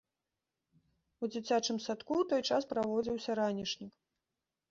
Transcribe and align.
У 1.25 1.27
дзіцячым 1.33 1.77
садку 1.87 2.13
ў 2.21 2.23
той 2.33 2.41
час 2.53 2.63
праводзіўся 2.71 3.31
ранішнік. 3.41 3.93